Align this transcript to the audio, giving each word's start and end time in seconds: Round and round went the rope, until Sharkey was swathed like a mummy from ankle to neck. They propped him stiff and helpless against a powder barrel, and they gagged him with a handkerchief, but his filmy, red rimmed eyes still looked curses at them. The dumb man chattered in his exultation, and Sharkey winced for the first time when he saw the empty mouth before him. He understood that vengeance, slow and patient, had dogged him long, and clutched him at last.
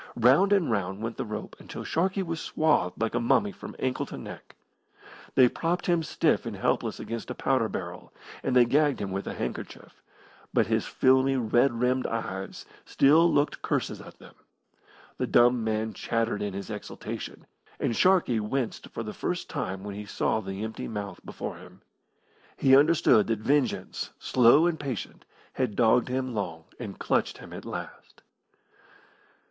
Round 0.17 0.51
and 0.51 0.71
round 0.71 1.03
went 1.03 1.17
the 1.17 1.25
rope, 1.25 1.55
until 1.59 1.83
Sharkey 1.83 2.23
was 2.23 2.41
swathed 2.41 2.99
like 2.99 3.13
a 3.13 3.19
mummy 3.19 3.51
from 3.51 3.75
ankle 3.77 4.07
to 4.07 4.17
neck. 4.17 4.55
They 5.35 5.47
propped 5.47 5.85
him 5.85 6.01
stiff 6.01 6.47
and 6.47 6.55
helpless 6.55 6.99
against 6.99 7.29
a 7.29 7.35
powder 7.35 7.69
barrel, 7.69 8.11
and 8.41 8.55
they 8.55 8.65
gagged 8.65 8.99
him 8.99 9.11
with 9.11 9.27
a 9.27 9.35
handkerchief, 9.35 10.01
but 10.55 10.65
his 10.65 10.87
filmy, 10.87 11.35
red 11.37 11.73
rimmed 11.73 12.07
eyes 12.07 12.65
still 12.83 13.31
looked 13.31 13.61
curses 13.61 14.01
at 14.01 14.17
them. 14.17 14.33
The 15.19 15.27
dumb 15.27 15.63
man 15.63 15.93
chattered 15.93 16.41
in 16.41 16.53
his 16.55 16.71
exultation, 16.71 17.45
and 17.79 17.95
Sharkey 17.95 18.39
winced 18.39 18.89
for 18.89 19.03
the 19.03 19.13
first 19.13 19.51
time 19.51 19.83
when 19.83 19.93
he 19.93 20.07
saw 20.07 20.39
the 20.39 20.63
empty 20.63 20.87
mouth 20.87 21.19
before 21.23 21.57
him. 21.57 21.83
He 22.57 22.75
understood 22.75 23.27
that 23.27 23.37
vengeance, 23.37 24.09
slow 24.17 24.65
and 24.65 24.79
patient, 24.79 25.25
had 25.53 25.75
dogged 25.75 26.07
him 26.07 26.33
long, 26.33 26.63
and 26.79 26.97
clutched 26.97 27.37
him 27.37 27.53
at 27.53 27.65
last. 27.65 28.23